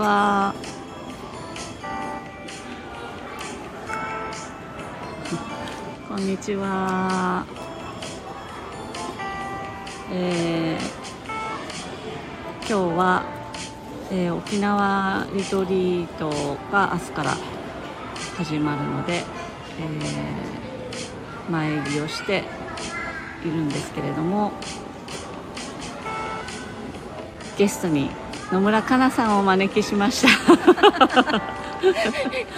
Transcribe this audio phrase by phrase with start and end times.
[0.00, 0.54] は。
[6.08, 7.44] こんにちは。
[10.10, 10.80] えー、
[12.60, 13.24] 今日は、
[14.10, 16.30] えー、沖縄リトリート
[16.72, 17.36] が明日から
[18.38, 22.44] 始まるので、えー、前入りをして
[23.44, 24.52] いるんですけれども
[27.58, 28.10] ゲストに
[28.52, 30.28] 野村かなさんをお招きしました。
[30.46, 30.54] こ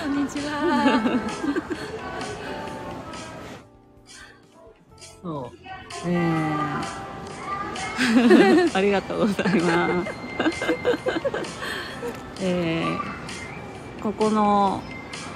[0.09, 1.21] んにちは。
[5.23, 5.59] そう。
[6.07, 10.13] えー、 ありがとうございます。
[12.41, 14.83] えー、ここの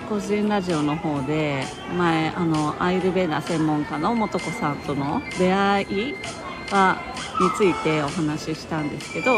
[0.08, 1.64] 個人ラジオの方で
[1.98, 6.14] 前あのアイルベーダ専門家の素子さんとの出会い
[6.70, 6.96] は
[7.40, 9.36] についてお話ししたんですけど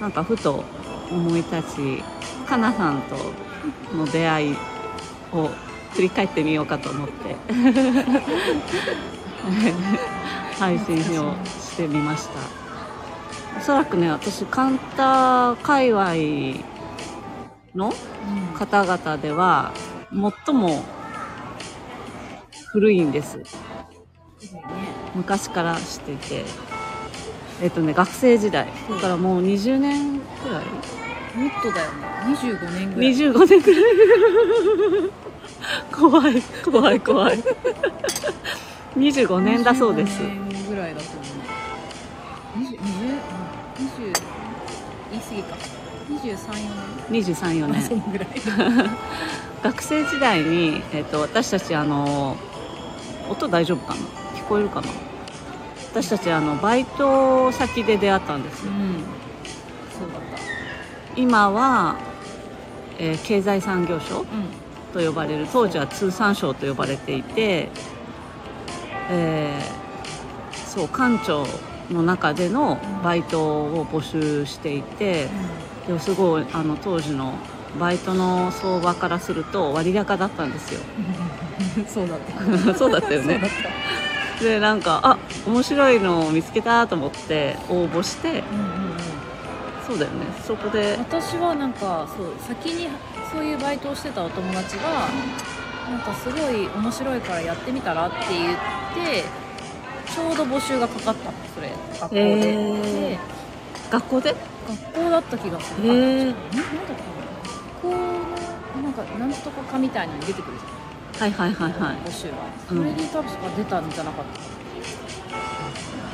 [0.00, 0.62] なんかふと
[1.10, 2.04] 思い立ち
[2.46, 3.16] かなさんと
[3.96, 4.56] の出会い
[5.32, 5.48] を
[5.92, 7.34] 振り返ってみようかと思って
[10.58, 12.38] 配信をしてみました。
[13.58, 16.14] おそらくね私カンター界隈
[17.74, 17.92] の
[18.56, 19.72] 方々では
[20.46, 20.84] 最も
[22.68, 23.42] 古いんです、
[25.14, 26.67] 昔から知っていて。
[27.62, 30.64] えっとね学生時代だからもう20年くらい？
[31.38, 32.06] もっとだよね。
[32.26, 33.12] 25年ぐらい。
[33.12, 33.82] 25年くらい。
[35.92, 36.42] 怖い。
[36.64, 37.38] 怖い怖い。
[38.96, 40.20] 25年だそうです。
[40.20, 41.24] 25年ぐらいだと思う
[42.58, 42.78] 20 20
[43.78, 44.12] 20
[45.10, 45.56] 言い過ぎか
[46.08, 46.56] 23、4
[47.10, 48.28] 年23、4年ぐらい
[49.62, 52.36] 学生時代に、えーと、私たちあの
[53.28, 54.00] 音大丈夫かな
[54.40, 54.88] 聞こえるかな
[56.00, 59.02] 私たちあのバイト先で出会ったんですよ、うん、
[59.98, 61.20] そうだった。
[61.20, 61.96] 今は、
[63.00, 64.24] えー、経済産業省
[64.92, 67.70] と呼ばれる、当時は通産省と呼ばれていて、
[69.10, 71.44] えー、そう官庁
[71.90, 75.26] の中でのバイトを募集していて、
[75.88, 77.34] でもすごいあの当時の
[77.80, 80.80] バイトの相場からすると割高だったんですよ。
[81.88, 82.74] そうだった。
[82.78, 83.40] そうだったよね
[84.40, 88.96] でなんかあ面白いのを見つけたと思って応募して、うんうんうん、
[89.86, 90.26] そうだよね。
[90.46, 92.88] そこで私はなんかそう先に
[93.32, 95.08] そういうバイトをしてたお友達が
[95.90, 98.56] なんかすごい面白いからやってみたらって言っ
[98.94, 99.24] て
[100.12, 101.70] ちょうど募集がかかったのそれ。
[102.00, 102.24] 学校で、
[103.12, 104.34] えー、学校で？
[104.68, 106.62] 学校だった気がする、えー、なんだっけ
[107.82, 110.77] 学校のなんかなんとかかみたいに出てくるじゃん
[111.18, 111.96] はいはいはいはい。
[111.96, 112.36] 募集が
[112.68, 114.58] それに多分出たんじゃなかった。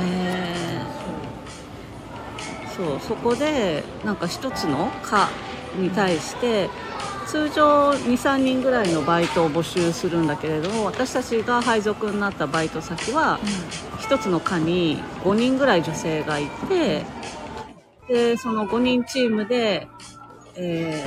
[0.03, 0.65] へえ
[2.77, 5.29] そうそこでなんか一つの科
[5.79, 6.69] に対して
[7.27, 13.39] 通常23人ぐらいのバイトを募集するんだけれども私たちが配属になったバイト先は
[14.09, 17.05] 1つの課に5人ぐらい女性がいて
[18.09, 19.89] でその5人チームで、
[20.57, 21.05] え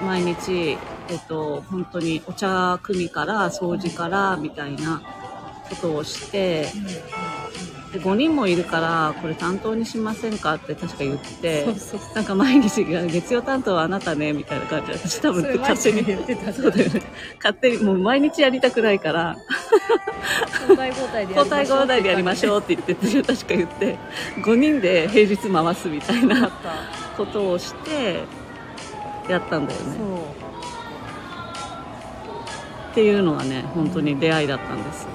[0.00, 0.76] ー、毎日、
[1.08, 5.00] えっと、本当にお茶組から掃除からみたいな
[5.68, 6.66] ことをして、
[7.92, 11.66] で5人もいるからこれ担当にしませんかって確か言って
[12.14, 17.02] なんか毎日月曜担当はあなたねみたいな感じで私多分勝手に言ってたそうだよね。
[17.36, 19.36] 勝手にもう毎日やりたくないから。
[20.62, 23.96] 交代交代で交代交代でやりましょうって言って確か言って
[24.38, 26.50] 5人で平日回すみたいな
[27.16, 28.24] ことをして
[29.28, 30.45] やったんだよね
[32.96, 35.06] っていうのがね本当に出会いだったんです、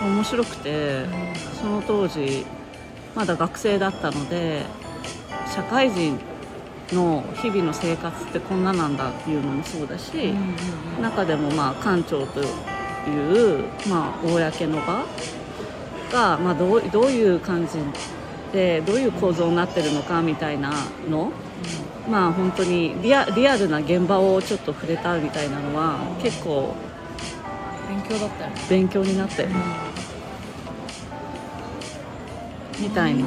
[0.00, 1.04] 面白くて、
[1.60, 2.46] その当時
[3.16, 4.62] まだ学生だったので
[5.52, 6.20] 社会人
[6.92, 10.32] の日々の生活ってこんななんだっていうのもそうだし、
[11.02, 15.04] 中でもまあ館長という、まあ、公の場
[16.12, 17.72] が、まあ、どうどういう感じ
[18.52, 20.70] でどういう構造になってるのかみたいな
[21.08, 21.32] の、
[22.10, 26.74] まあ本当にリアリアルな現場をちょっと触れたみたいなのは結構
[27.88, 28.56] 勉強だったよね。
[28.68, 29.54] 勉強になったよね、
[32.78, 33.26] うん、みたいな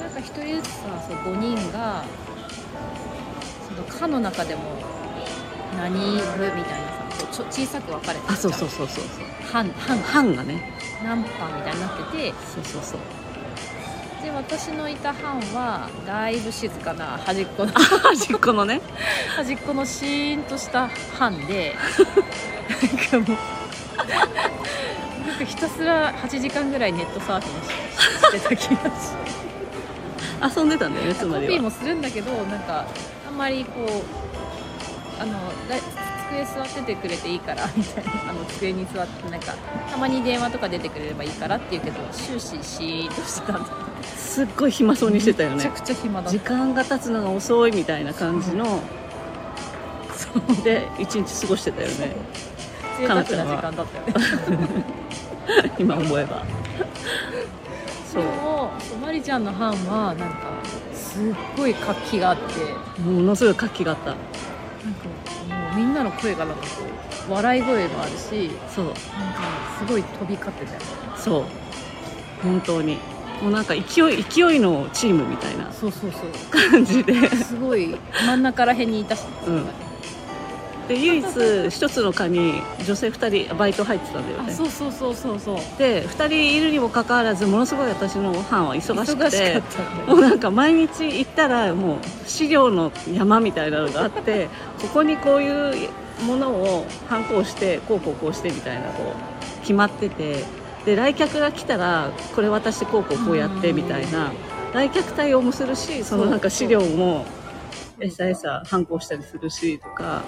[0.00, 2.04] なんか一人ずつさそう5人が
[3.68, 4.62] その課の中でも
[5.76, 6.18] 何部み
[6.64, 9.04] たいなさちょ小さく分かれてあそうそうそうそう
[9.52, 10.72] 班班班がね。
[11.04, 12.32] 何班みたいになってて。
[12.54, 13.00] そうそうそう。
[13.00, 13.21] で
[14.48, 18.80] 私のいた班はだいぶ静かな端っこの端っこのね。
[19.36, 21.76] 端っこのシーンとした班で
[23.12, 28.90] なんかもうなんかひたすら8時間ぐらいネットサーフィンしてた気が
[30.50, 32.84] し 遊んでたんだよねつまコピーもするんだけどなんか
[33.28, 34.04] あんまりこ
[35.18, 35.32] うあの
[35.68, 35.76] だ
[36.32, 38.30] 机座っててくれていいから みたいな。
[38.30, 39.52] あの机に座ってなんか
[39.90, 43.70] たまに電話とか出てくれればいいからって言うけど終始シーンとしてたんだ。
[43.70, 43.82] よね
[44.16, 45.56] すっごい暇そうにしてたよね。
[45.56, 48.80] めちゃくちゃ暇だっ時間が経つのが遅いみたいな感じの
[50.16, 50.28] そ
[50.60, 52.16] うで一日過ごしてたよね。
[53.06, 54.84] た贅沢な時間だったよね。
[55.78, 56.44] 今思えば。
[58.12, 58.24] そう。
[59.00, 60.36] マリちゃんの班はなんか
[60.94, 63.00] すっごい活気があって。
[63.02, 64.06] ものすごい活気があった。
[64.06, 65.11] なんか
[65.74, 66.68] みんなの声がなんかこ
[67.28, 68.84] う笑い声もあるしそう。
[68.86, 69.00] なんか
[69.78, 70.80] すごい飛び交ってたよ
[71.16, 71.44] そう。
[72.42, 72.98] 本当に。
[73.42, 76.70] もうなんか勢い勢いのチームみたいなそうそうそう。
[76.70, 77.28] 感じで。
[77.28, 77.96] すごい
[78.26, 79.64] 真ん中らへんにいたし、うん
[80.92, 81.24] で唯一
[81.70, 85.56] 一つの課に女性2人バイト入ってたんだよあねそうそうそうそうそう。
[85.78, 94.48] で2人いるにもかかわらずものすごい私の班は忙しくてったんだもうなんか毎日行ったらもう資料の山みたいなのがあって
[94.82, 95.88] ここにこういう
[96.26, 100.44] ものを反抗してこうこうこうしてみたいなこう決まってて
[100.84, 104.30] で来客が来たらこれ渡してこうこうこうやってみたいな
[104.74, 107.24] 来客対応もするしそのなんか資料も
[107.98, 110.22] 餌餌反抗したりするしとか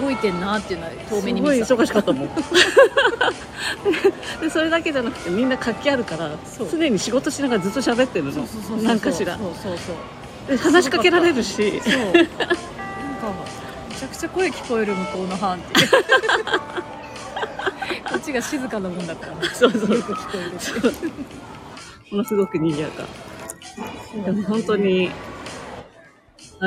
[0.00, 2.28] 動いてんなっていうのは遠目にすごい忙しかったもん。
[4.40, 6.30] でそれだけじゃなくてみんな活気あるから
[6.70, 8.32] 常に仕事しながらずっと喋ってるの。
[8.32, 9.36] そうそうそうそうなんかしら。
[9.36, 9.96] そうそうそう。
[10.48, 11.80] で話しかけられるし。
[11.80, 11.94] そう。
[11.94, 12.18] なんか
[13.90, 15.88] めちゃくちゃ声聞こえる向こうの班っていう。
[18.08, 19.80] こっちが静かなもんだから、ね、そうそう。
[19.96, 20.70] よく聞こえるって
[21.06, 21.12] いう。
[22.10, 23.04] ものすごく賑やか。
[24.24, 25.10] でも本当に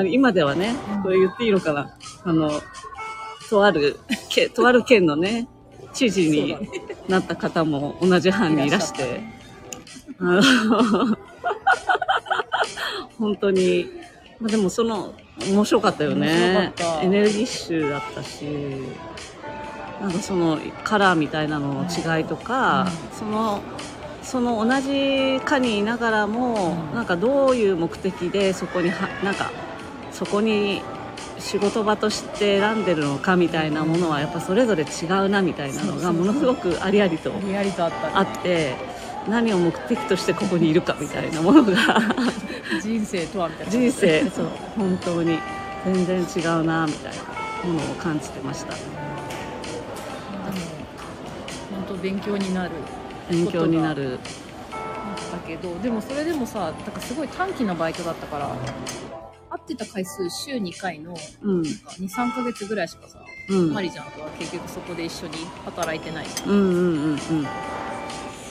[0.09, 1.03] 今ではねうん。
[1.03, 1.93] これ言っていいのかな
[2.25, 2.51] あの
[3.49, 3.99] とある
[4.29, 5.47] けとある県のね
[5.93, 6.57] 知事に
[7.07, 9.21] なった方も同じ班にいらして。
[10.17, 11.17] あの
[13.19, 13.89] 本当に、
[14.39, 15.13] まあ、でもその
[15.49, 16.73] 面白かったよね。
[17.01, 18.45] エネルギッシュだったし
[20.01, 23.61] なんかそのカラーみたいなのの違いとか、その
[24.21, 26.95] その同じ課にいながらも、うん。
[26.95, 29.51] なんかどういう目的でそこにはなんか
[30.11, 30.81] そこに
[31.45, 37.31] 仕事場として選んでるのかみたいなものはやっぱそれぞれ違うなみたいなのがものすごくありありと
[38.13, 38.75] あって
[39.29, 41.75] 何を目的としてここにいるかみたいなものが
[42.81, 43.71] 人生とはみたいな。
[43.71, 45.37] 人生そう本当に
[45.85, 47.23] 全然違うなみたいな
[47.71, 48.73] ものを感じてました。
[48.73, 48.85] でも
[51.75, 52.71] 本当勉強になる。
[53.29, 54.19] 勉強になる。
[55.31, 58.49] だけどでもそれでもさだからすごい短期のバイトだったから
[59.55, 61.61] 会ってた回数週2回のうん。
[61.61, 63.19] 23ヶ月ぐらいしかさ、
[63.49, 63.73] うん。
[63.73, 66.25] マリちゃんとは結局そこで一緒に働いてない。
[66.25, 67.19] しうんうんうんうん。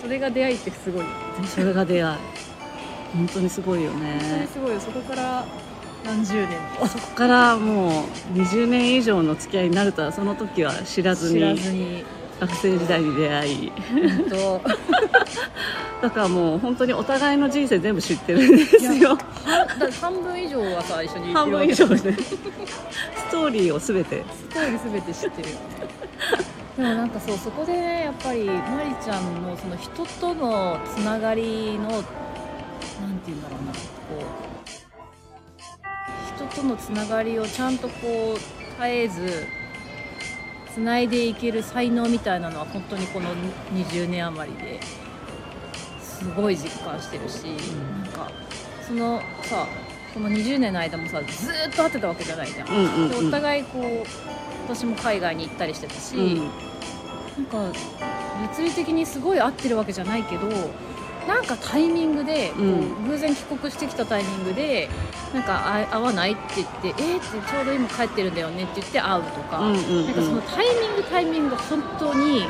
[0.01, 1.05] それが出会いってすごい。
[1.47, 2.19] それが出会い。
[3.15, 4.11] 本当にすごいよ本当に
[4.41, 4.81] ねすごいよ。
[4.81, 5.45] そこから
[6.05, 6.59] 何十年。
[6.81, 8.05] もそこからも
[8.35, 12.05] う20年以上の付き合いになるとはその時は知らず知らにずに
[12.47, 13.73] 学生時代に出会い。
[16.03, 19.17] だからもう本当にお互いの人生全部知ってるんですいよ
[20.03, 21.97] 半分以上はさ一緒に半分以上ね。
[21.97, 22.11] ス
[23.31, 24.23] トーリーを全て。
[24.23, 25.49] ストーリー全て知ってる。
[25.51, 25.57] よ
[26.77, 32.07] でもなんかそうそこでやっぱりマリちゃんのその人とのつながりのなんて
[33.27, 33.79] 言うんだろうなこ
[36.43, 38.47] う人とのつながりをちゃんとこう絶
[38.83, 39.47] えず
[40.75, 43.31] つないでいける才能みたいなのは本当にこの
[43.73, 44.81] 20年余りで
[46.01, 48.03] すごい実感してるし、ん。
[48.03, 48.29] なんか
[48.85, 49.67] そのさ
[50.13, 52.69] この20年の間もさずーっと会ってたわけじゃないじゃん。
[52.69, 53.09] うんうんうん。
[53.09, 54.07] でお互いこう
[54.69, 56.37] 私も海外に行ったりしてたし、うん。
[56.39, 56.51] なん
[57.47, 57.73] か
[58.57, 60.49] 物理的にすごい合ってるわけじゃないけど
[61.27, 63.09] なんかタイミングで、こううん。
[63.09, 64.89] 偶然帰国してきたタイミングで
[65.33, 70.07] なんかあ会わないって言ってえー、ってちょうど今帰ってるんだよねって言って会うとか、うんうんうん。
[70.07, 72.43] なんかそのタイミングタイミングが本当に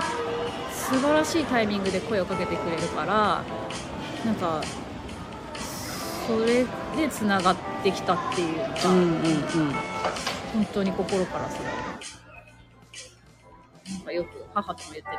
[0.72, 3.42] 素晴らしいタイミングで声をかけてくれるから
[4.24, 4.62] なんか
[6.26, 6.64] それ
[6.96, 9.14] でつながってきたっていうのが、うんうんうん。
[10.54, 11.64] 本当に心からする
[13.92, 15.18] なんかよく母とも言ってる。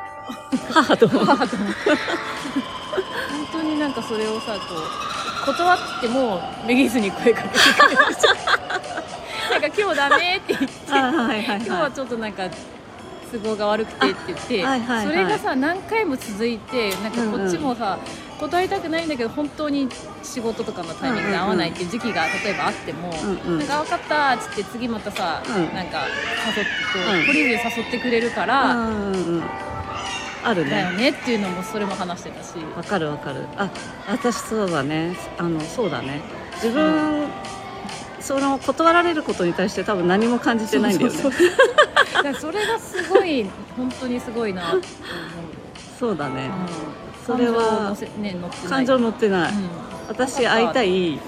[0.50, 1.64] けど母と母とも。
[2.96, 3.02] 本
[3.52, 4.74] 当になんかそれをさこ
[5.42, 8.14] う断ってもめげずに声かけてくれる。
[8.14, 8.18] し
[9.50, 12.48] なんか今日ダメって言ってはいはいはい今日はちょっとなんか
[13.32, 15.06] 都合が悪くてって言って、あはいはいはい。
[15.06, 17.98] それがさ何回も続いてなんかこっちもさ、
[18.38, 19.88] 断りたくないんだけど本当に
[20.22, 25.74] 仕事とかのタイミングで合わないっていう時期が例えばあっても、うんうんなんか分かったっつって次またさ、うん。
[25.74, 26.06] なんか
[26.46, 27.20] 誘ってこう、うん。
[27.22, 29.42] 懲りずに誘ってくれるから、うんうんうん
[30.46, 32.54] あるだよねねっていうのもそれも話してたし。
[32.76, 33.46] わかるわかる。
[33.56, 33.68] あ
[34.08, 35.16] 私そうだね。
[35.38, 36.20] あのそうだね。
[36.54, 37.26] 自分、
[38.20, 41.18] その断られることに対して多分何も感じてないんだよね。
[42.40, 43.44] それがすごい
[43.76, 44.82] 本当にすごいなと思う。
[45.98, 47.26] そうだね、うん。
[47.26, 48.68] それは感情乗ってない。
[48.68, 49.68] 感情乗ってない、うん。
[50.08, 51.18] 私会いたい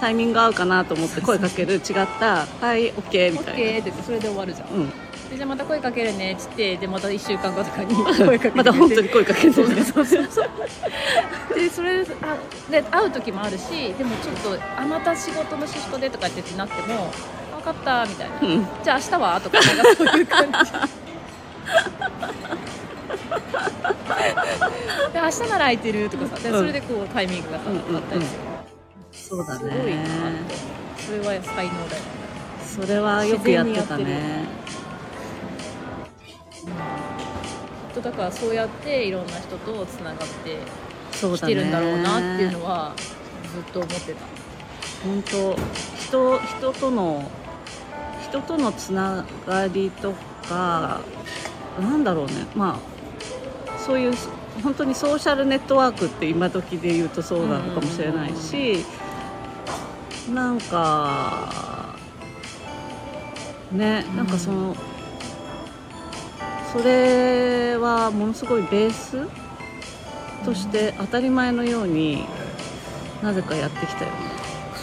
[0.00, 1.74] タイミング合うかなと思って声かける。
[1.74, 1.80] 違っ
[2.20, 3.60] た「はいオッケー」みオたいな。
[3.60, 4.68] ッケーってそれで終わるじゃん。
[4.68, 4.88] うん。
[4.88, 4.94] で
[5.34, 8.56] じゃあまた声かけるねっつってでまた1週間後とかに声かけて。
[8.56, 10.48] また本当に声かけてそうねそうそうそう。
[11.54, 12.36] でそれあ
[12.70, 17.10] で会う時もあるしでもちょっとあまた仕事のシフトでとかってなっても
[17.56, 18.66] 分かったみたいな、うん。
[18.84, 19.40] じゃあ明日は？
[19.40, 20.58] とかそういう感じ。
[25.12, 26.42] で明日なら空いてるとかさ。
[26.42, 27.96] でうんそれでこうタイミングがさうんうんうん。
[27.96, 28.40] あったりする、
[29.12, 29.90] そうだすごいなって。
[29.90, 29.96] ね
[30.98, 32.08] それは才能だよね。
[32.64, 34.44] それはよくやってたね
[37.96, 40.58] とだからそうやっていろんな人とつながって
[41.12, 42.94] きてるんだろうなっていうのは
[43.54, 44.20] ずっと思ってた。
[45.02, 45.56] 本当
[45.96, 47.30] 人人との
[48.22, 50.12] 人とのつながりと
[50.48, 51.00] か
[51.80, 52.46] なんだろうね。
[52.54, 54.12] まあそういう
[54.62, 58.84] 本当にソーシャルネットワークって今時で言うとそうなのかもしれないし
[60.32, 61.94] なんか
[63.72, 64.74] ねなんかその、
[66.72, 69.26] それはものすごいベース
[70.44, 72.26] として当たり前のように
[73.22, 74.16] なぜかやってきたよね。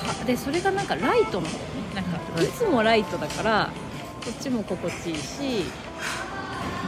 [0.04, 1.96] かでそれがなんかライトなんだよね。
[1.96, 3.70] なんかはいいつもライトだから
[4.24, 5.66] こっちも心地いいし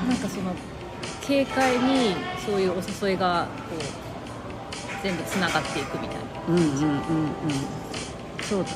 [0.07, 0.53] なんかその
[1.25, 6.23] 軽快にそういうお誘いがこう全部つながっていくみたいな。
[6.49, 6.99] うんうんうんうん。
[8.41, 8.75] そうだね。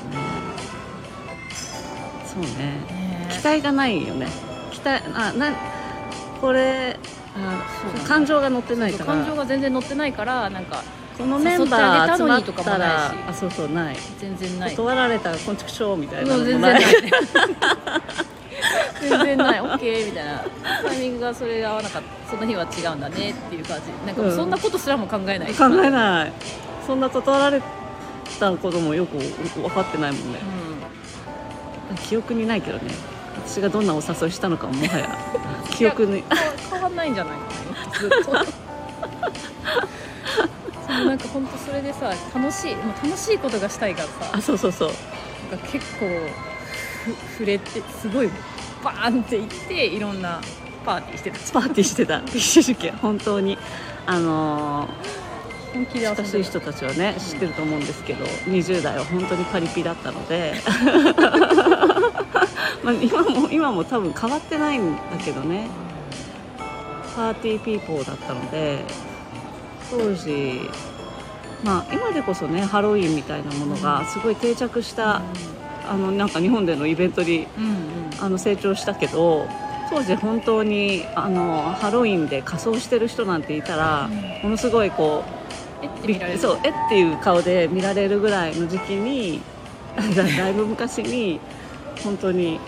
[2.26, 3.28] そうね。
[3.30, 4.28] 期待がないよね。
[4.72, 5.52] 期待あな
[6.42, 6.98] これ
[7.36, 7.64] あ
[7.98, 9.06] そう感情が乗ってないから。
[9.06, 10.84] 感情が全然乗ってないからなんか
[11.18, 13.16] このメンバー集まったらし。
[13.28, 13.98] あそうそうない。
[14.20, 14.76] 全然ない。
[14.76, 16.84] 断られたらこんちくしょうみたいなのもな然いない。
[19.02, 19.60] 全然ない。
[19.62, 20.46] OK みたいな。
[20.84, 22.32] タイミングがそれ合わなかった。
[22.32, 23.92] その日は違うんだねっていう感じ。
[24.06, 26.34] なんかそんなことすらも考えない、考えない。
[26.86, 27.62] そんな断られ
[28.40, 30.40] たこともよく分かってないもんね。
[31.94, 32.94] う記憶にないけどね
[33.46, 35.18] 私がどんなお誘いしたのかももはや
[35.72, 36.20] 記憶に。
[36.20, 36.24] ん、
[36.72, 37.44] 変わんないんじゃないか
[37.92, 38.32] なずっと。
[40.88, 44.14] そうなんか本当それでさ楽しいもう楽しいことがしたいからさ。
[44.34, 44.92] あそうそうそう。
[45.52, 46.06] なんか結構
[47.06, 48.30] ふ触れてすごい
[48.84, 50.42] バーンっていっていろんな
[50.86, 51.38] パーティーしてた。
[51.52, 52.22] パーティーしてた。
[52.34, 53.58] 一時期本当に。
[54.06, 54.90] あの
[55.74, 60.56] 本気で親しい人たちはね知ってると思うんですけど20代は本当にパリピだったので
[62.84, 65.68] まあ今も今も多分変わってないんだけどね。
[67.16, 68.80] パーティーピーポーだったので
[69.92, 70.62] 当時
[71.66, 75.22] まあ今でこそねハロウィンみたいなものがすごい定着した、
[75.90, 77.48] あのなんか日本でのイベントに
[78.22, 79.48] あの成長したけど
[79.90, 84.10] 当時本当にあのハロウィンで仮装してる人なんていたら、
[84.44, 85.26] ものすごいこ
[85.82, 89.42] えってそうえっていう顔で見られるぐらいの時期に
[90.16, 91.42] だだいぶ昔に
[92.04, 92.60] 本当に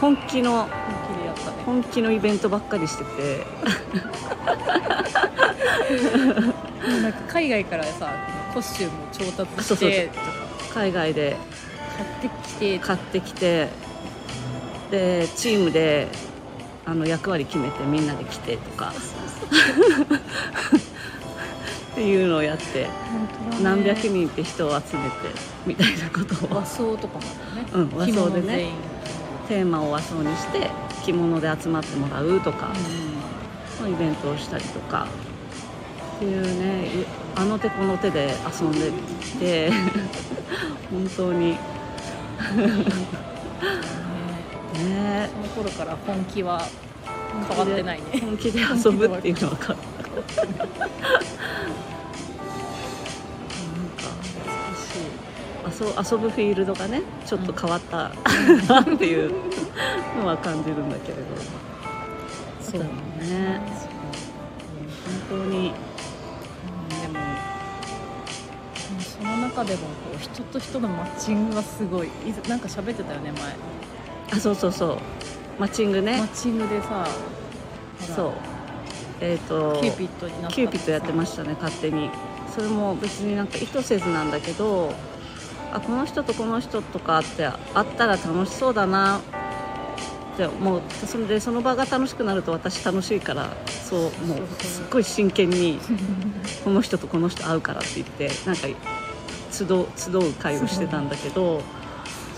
[0.00, 3.46] 本気の本気でやったね本気のイベントばっかりしてて。
[7.02, 8.10] なんか海外からさ
[8.52, 10.10] コスチュームを調達そうそうして
[10.74, 11.36] 海外で
[11.96, 12.78] 買ってきて。
[12.78, 13.68] 買ってきて
[14.90, 16.08] でチームで
[16.84, 18.92] あの役割決めてみんなで来てとか
[21.92, 22.88] っていうのをやって。
[23.62, 25.16] 何百人って人を集めて
[25.66, 26.56] みたいなことを。
[26.56, 27.66] 和装とかもね。
[27.72, 28.70] うん和装でね。
[29.48, 30.70] テーマを和装にして
[31.04, 32.72] 着物で集まってもらうとか
[33.80, 35.06] うのイベントをしたりとか。
[36.16, 38.92] っていうねいあの手この手で遊んで
[39.38, 39.70] て
[40.90, 41.48] 本当に。
[41.48, 41.56] んね。
[44.78, 45.30] ね。
[45.54, 46.66] その頃から本気は
[47.48, 48.20] 変わってないね。
[48.20, 49.91] 本気で遊ぶっていうのは変わったなんか
[55.64, 58.10] 遊遊ぶフィールドがねちょっと変わった
[58.68, 59.32] な っていう
[60.18, 61.22] のは感じるんだけれど。
[62.60, 63.60] そうだね。
[65.28, 65.68] 本当に。
[65.68, 72.08] うんでもその中でもこう人と人のマッチングはすごい。
[72.48, 73.32] なんか喋ってたよね
[74.32, 74.98] あそうそうそう。
[75.58, 76.12] マッチングね。
[76.12, 77.06] 前マッチングでさ
[78.14, 78.32] そう
[79.22, 82.10] えっ、とキューピッドになったキューピッドやってましたね勝手に。
[82.54, 84.92] それも別になんか意図せずなんだけど
[85.72, 89.22] あこの人とこの人とかってあったら楽しそうだな
[90.36, 90.82] でもう。
[91.06, 94.62] それでその場が楽しくなると私楽しいからそうもう。
[94.62, 95.78] すっごい真剣に
[96.64, 98.66] この人とこの人会うからって言ってなんか
[99.50, 101.62] 集う集う会をしてたんだけど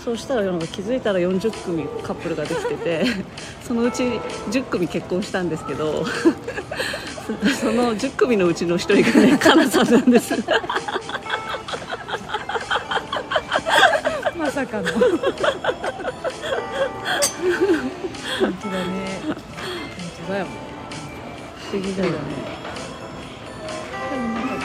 [0.05, 3.05] そうしたらなんか気づいたら40組カップルができてて
[3.67, 4.03] そのうち
[4.51, 6.05] 10組結婚したんですけど
[7.59, 10.35] その10組のうちの1人がねかなさんなんです。
[14.37, 14.91] まさかの。
[14.91, 15.01] 本
[18.61, 19.21] 当だね。
[19.25, 19.35] 本
[20.27, 20.45] 当だよ
[21.71, 22.17] 不思議だよね。
[24.11, 24.55] でもなんか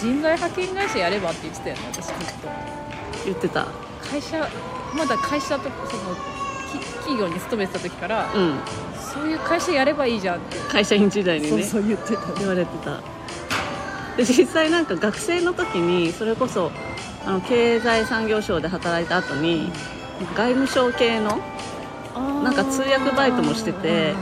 [0.00, 2.48] 人材派遣会社やればって言ってたよね私ずっと。
[3.26, 3.66] 言ってた。
[4.10, 4.48] 会社
[4.96, 6.14] まだ会社とその
[6.72, 8.58] き企業に勤めてた時から、うん。
[8.96, 11.62] そういう会社やればいいじゃんって、会社員時代にね。
[11.62, 12.32] そう言ってた。
[12.38, 13.00] 言われてた。
[14.18, 16.72] で実際なんか学生の時にそれこそ
[17.24, 19.70] あの経済産業省で働いた後に
[20.36, 21.38] 外務省系の
[22.42, 24.14] なんか通訳バイトもしてて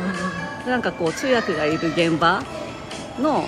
[0.66, 2.42] なんかこう通訳がいる現場
[3.18, 3.44] の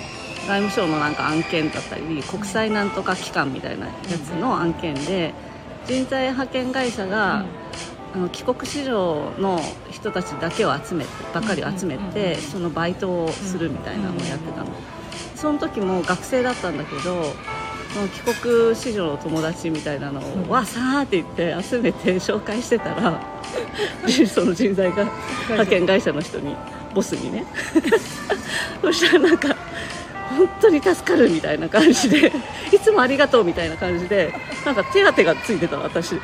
[0.47, 3.93] 外務省のなんか案件だったり国際なんとか機関みたいなや
[4.25, 5.35] つの案件で
[5.89, 7.43] 人材派遣会社が、
[8.13, 14.67] あの帰国子女の人たちだけを集めてばっかり集めてそのバイトをするみたいなのをやってたの。
[15.35, 17.33] その時も学生だったんだけど
[18.25, 20.49] 帰国子女の友達みたいなのうん。
[20.49, 23.21] をわさーって言って集めて紹介してたら
[24.27, 25.07] その人材が
[25.49, 26.55] 派遣会社の人に
[26.93, 27.45] ボスにね。
[28.81, 29.55] そしたらなんか
[30.39, 32.31] 本当に助かるみたいな感じで
[32.71, 34.33] いつもありがとうみたいな感じで
[34.65, 36.15] なんか手当がついてたの私。
[36.15, 36.21] ボ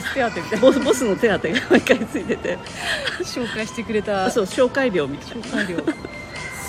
[0.00, 0.58] ス手当みたいな。
[0.58, 2.58] ボスボスの手当が毎回ついてて。
[3.20, 4.30] 紹介してくれた。
[4.30, 5.44] そう紹介料みたいな。
[5.46, 5.78] 紹介料。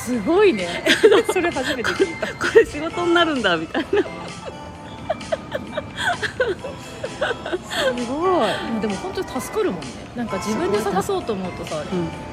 [0.06, 0.86] すごいね。
[1.34, 2.28] それ初めて聞いた。
[2.28, 4.02] これ仕事になるんだみたいな
[7.22, 8.82] すごい。
[8.82, 9.88] でも本当に助かるもんね。
[10.16, 11.84] なんか自分で探そうと思うとさ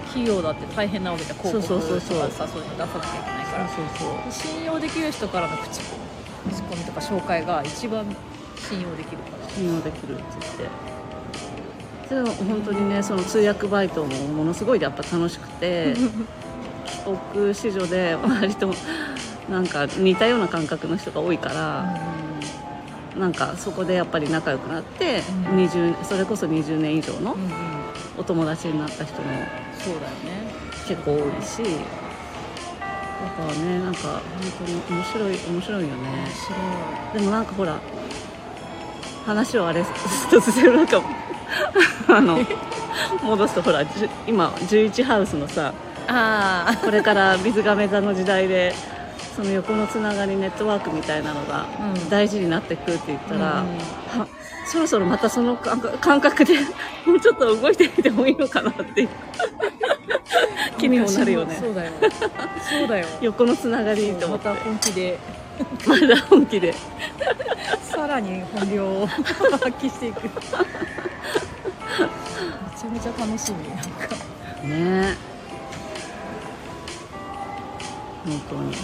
[0.07, 2.29] 企業だって大変なわけじゃん広告とそうそうそうそう。
[2.29, 3.69] かさそういうの出さなきゃいけないから。
[4.33, 5.97] 信用できる人からの口コ
[6.47, 8.05] ミ口コミとか紹介が一番
[8.57, 9.51] 信用できるから。
[9.55, 10.55] 信用できるって言っ
[12.09, 12.15] て。
[12.15, 15.95] でも本当にねその通訳バイトもものすごいやっぱ楽しくて
[17.05, 18.73] 帰国子女で割と
[19.51, 21.85] なんか似たような感覚の人が多いから、
[23.19, 25.59] なんかそこでやっぱり仲良くなって、うん。
[25.59, 27.37] 20それこそ20年以上の
[28.17, 29.29] お友達になった人も
[30.87, 34.21] 結構多いしだからねなんか本
[34.89, 35.95] 当に面白い面白いよね。
[37.13, 37.79] 面でもなんかほら
[39.27, 41.03] 話をあれ突然なんか
[42.09, 42.39] あの
[43.23, 43.85] 戻すとほら
[44.27, 45.73] 今11ハウスのさ
[46.07, 48.75] あこれから水亀座の時代で
[49.39, 52.11] その横のつながりネットワークみたいなのがうん。
[52.11, 53.69] 大事になってくって言ったら、うん
[54.19, 54.27] は
[54.67, 56.55] そろそろまたその感覚で
[57.07, 59.09] もうちょっと動いてみてもいいのかなっていう。
[60.77, 61.57] 気にもなるよね。
[61.61, 61.93] そうだよ。
[62.69, 63.07] そうだよ。
[63.23, 64.49] 横のつながりと思って。
[64.49, 65.19] また本気で。
[65.87, 66.75] まだ本気で。
[67.83, 69.25] さらに本領を発
[69.81, 70.25] 揮していく。
[70.25, 74.17] めちゃめちゃ楽しみなんか。
[74.65, 75.28] ね
[78.29, 78.77] 本当に。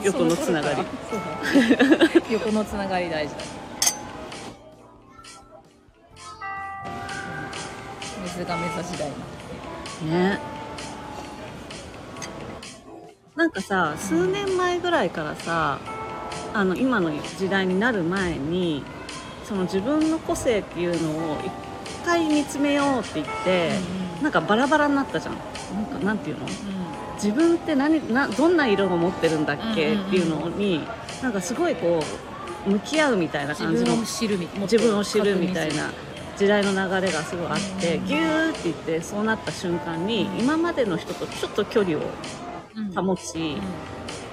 [0.04, 0.82] 横のつながり。
[2.30, 3.40] 横のつながり大事だ。
[8.24, 9.10] 水が目指し時代
[10.10, 10.38] ね。
[13.36, 15.78] なんかさ数年前ぐらいからさ
[16.52, 18.82] あの今の時代になる前に
[19.44, 21.69] その自分の個性っていうのを一
[22.04, 23.72] 回見つめようって言って、
[24.22, 25.34] なんかバラバラになったじゃん。
[25.74, 26.46] なんかなんていうの？
[27.14, 30.06] 自分って何などんな色を持ってるんだっけ、うんうんうん。
[30.08, 30.80] っていうのに
[31.22, 32.02] なんかすごいこ
[32.66, 33.96] う向き合うみたいな自感じの
[34.62, 35.90] 自分を知るみたいな
[36.36, 40.40] 時代の流れがすごいあって、うんギューって言ってそうなった瞬間に、うん。
[40.40, 42.00] 今までの人とちょっと距離を
[42.94, 43.58] 保ち、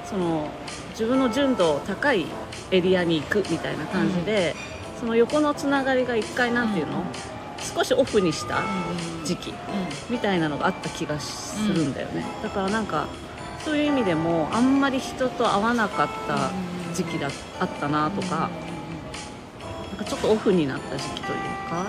[0.06, 0.50] その
[0.92, 2.26] 自分の純度高い
[2.72, 4.56] エリアに行くみたいな感じで、
[5.00, 7.04] その横のつながりが一回なんていうの、うん
[7.76, 8.62] 少しオフにした
[9.26, 9.54] 時期う
[10.10, 13.08] みたいなのがあった気がするんだよね、だからなんか
[13.64, 16.52] そういう意味でもあんまり人と会わなかった
[16.94, 18.50] 時期だあったなとか、
[19.90, 21.38] なんかちょっとオフになった時期という
[21.70, 21.88] か、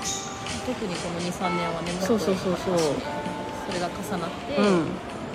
[0.67, 2.79] 特にこの23年はねもっとそうそうそうそう。
[3.69, 4.87] それが重なって、うん、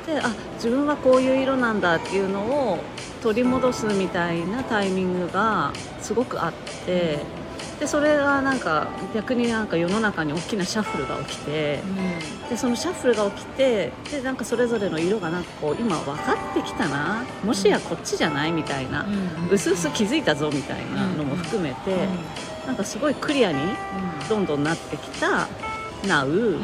[0.05, 2.79] であ自分はこういう色なんだっていうのを
[3.21, 6.53] 取り戻すみたいなタイミングがすごくあっ
[6.85, 7.19] て
[7.79, 11.79] でそれがなんか逆になんか世の中に大きなシャッフルが起きて
[12.49, 19.05] でそのシャッフルが起きてでなんかそれぞれの色がなんかこう今分かってきたなもしやこっちじゃないみたいな
[19.51, 22.07] うすうす気づいたぞみたいなのも含めて
[22.65, 23.59] なんかすごいクリアに
[24.29, 25.47] どんどんなってきた
[26.03, 26.59] Now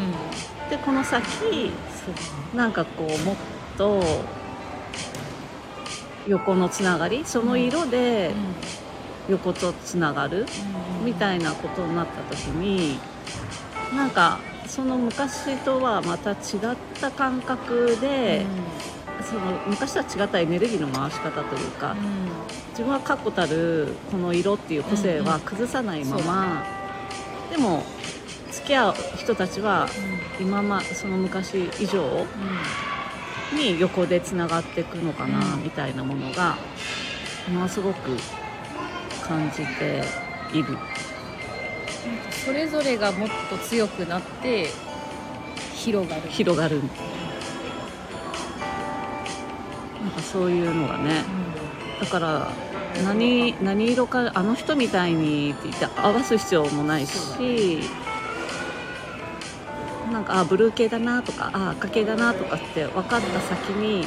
[0.69, 1.71] でこの先
[2.55, 3.35] なんかこうもっ
[3.77, 4.01] と
[6.27, 8.31] 横のつながりその色で
[9.29, 10.45] 横とつながる？
[11.05, 12.99] みたいなことになった時に
[13.95, 16.37] なんかその昔とはまた違っ
[16.99, 18.45] た感覚で、
[19.23, 21.95] その昔とは違ったエネルギーの回し方というか、
[22.71, 26.63] 自分は確固たるこの色っていう個性は崩さないまま、
[27.49, 27.83] でも
[28.51, 29.87] 付き合う人たちは
[30.39, 32.25] 今まその昔以上
[33.55, 36.57] に横でつながっていくのかなみたいなものが
[37.47, 38.17] ものすごく
[39.29, 40.03] 感じて
[40.51, 40.77] いる。
[42.45, 44.65] それぞれがもっと強くなって
[45.75, 46.21] 広がる。
[46.29, 46.81] 広がる。
[50.01, 51.23] なんかそういうのがね、
[52.01, 52.51] だから
[53.03, 57.81] 何何色かあの人みたいにって言って合わす必要もないし
[60.11, 64.05] なんかあブルー系だなとかあ赤系だなとかって分かった先に、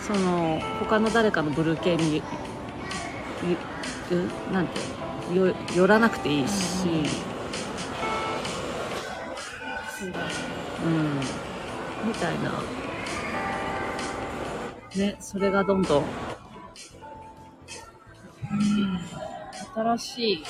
[0.00, 2.22] その他の誰かのブルー系に
[4.52, 4.78] なんて
[5.34, 6.88] よ寄らなくていいし、
[10.84, 11.20] うん、
[12.06, 12.62] みたいな。
[14.96, 16.04] ねそれがどんどん。
[19.74, 20.44] 新しい。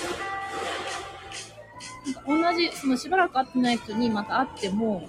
[2.26, 5.08] なんか同じそのしばらく会ってない人にまた会っても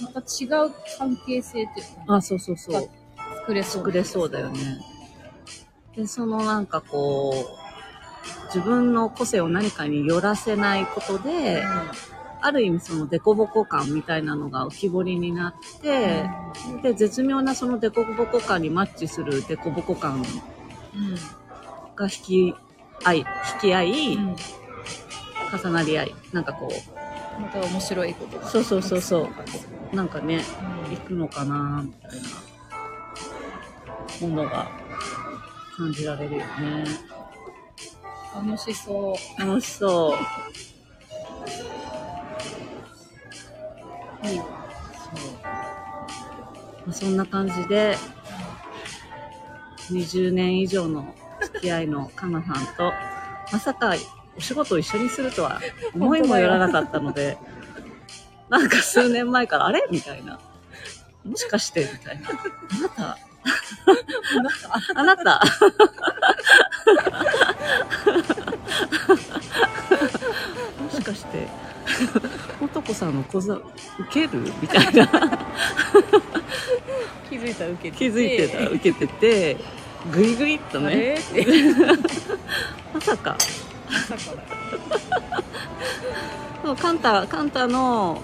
[0.00, 2.90] また違う関係性っていうかあそうそうそう。
[3.40, 4.60] 作れそう作れそうだよね
[6.00, 11.62] でそのなんかこう自分の個性を何かに寄らせないことで、
[12.40, 16.28] ある意味その凸凹感みたいなのが浮き彫りになって、
[16.82, 20.22] で絶妙なその凸凹感にマッチする凸凹感
[21.94, 22.54] が引き
[23.04, 23.24] 合い引
[23.60, 24.36] き合い、うん
[25.52, 26.70] 重なり合いなんかこ
[27.40, 28.46] また面白いことが。
[28.46, 29.28] そうそうそうそ
[29.92, 29.96] う。
[29.96, 30.44] なんかね
[30.86, 30.96] うん。
[30.96, 32.12] 行くのかなみたい
[34.20, 34.70] なものが
[35.80, 36.84] 感じられるよね。
[38.34, 39.40] 楽しそう。
[39.40, 40.16] 楽しそう。
[44.28, 44.34] い。
[44.36, 44.44] いま
[46.90, 47.96] あそんな感じで
[49.90, 52.92] 20年以上の付き合いのかなさんと
[53.50, 53.94] まさか
[54.36, 55.60] お仕事を一緒にするとは
[55.94, 57.38] 思いもよらなかったので
[58.50, 59.86] なんか数年前からあれ？
[59.90, 60.38] みたいな。
[61.24, 61.88] もしかして？
[61.90, 62.28] みたいな。
[62.28, 63.29] あなた
[64.94, 65.40] あなた。
[70.82, 71.46] もしかして
[72.60, 73.64] 男さんの講座受
[74.12, 75.08] けるみたいな。
[77.28, 79.56] 気づいたら受けて気づいてた受けてて
[80.12, 81.18] グイグイっとあね
[82.92, 83.38] まさか。
[83.88, 84.42] まさかだ
[86.76, 88.20] カンタカンタの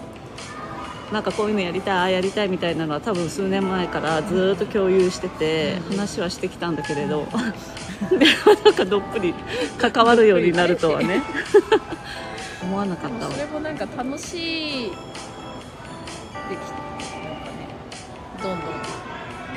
[1.12, 5.96] なんかこういうのやりたいああやりたいみたいなのは多分数年前からずーっと共有しててうん。
[5.96, 7.26] 話はしてきたんだけれど
[8.10, 8.26] で
[8.64, 9.32] なんかどっぷり
[9.78, 11.22] 関わるようになるとはね。
[12.62, 14.96] 思わなかったそれもなんか楽しいで
[16.56, 16.58] き
[17.22, 17.68] なんかね
[18.42, 18.56] どんど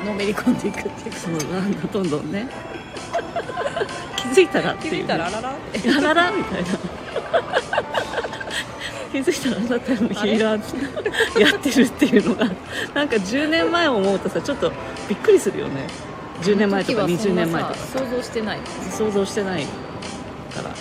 [0.03, 1.17] んのめり込んでいくっていうか。
[1.17, 2.47] そうなんかどんどんね。
[4.15, 5.89] 気づいたらっていう、ね、気づいたらあららって。
[5.89, 6.69] あららみたいな
[9.12, 12.45] 気づいたらあなたのヒーラーやってるっていうのが
[12.93, 14.72] なんか10年前を思うとさちょっと
[15.08, 15.88] びっくりするよね。
[16.41, 17.76] 10年前とか20年前とか。
[17.76, 18.60] 想像してない。
[18.91, 19.65] 想像してない
[20.56, 20.72] から。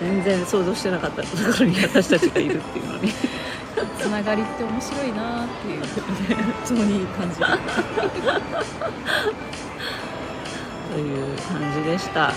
[0.00, 3.12] 全然想像してなかったところに私たちがいるっていうのに。
[4.00, 5.80] つながりって面白いなっていう。
[5.80, 7.46] 本当に感じる
[10.94, 12.32] という感じでした、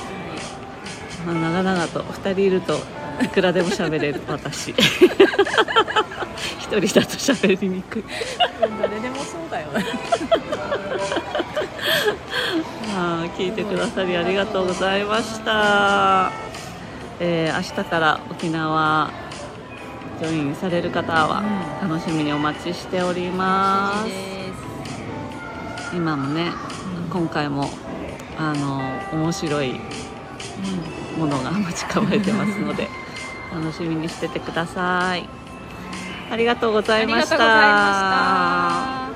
[1.25, 2.80] まあ、長々と2人いると
[3.21, 4.73] いくらでも喋れる私。
[6.60, 8.03] 一人だと喋りにくい。
[8.82, 9.86] 誰でもそうだよね。
[12.93, 16.32] ま あ聞いてくださりありがとうございました、
[17.19, 19.12] えー明日から沖縄
[20.19, 21.43] ジョインされる方は
[21.82, 21.89] うん。
[21.89, 24.03] 楽しみにお待ちしておりま
[25.91, 26.51] す、今もね
[27.12, 27.69] 今回も
[28.38, 28.82] あの
[29.13, 29.80] 面白い
[31.17, 32.88] ものが待ち構えてますので
[33.53, 35.27] 楽しみにしててください。
[36.29, 39.06] ありがとうございましありがとうございました。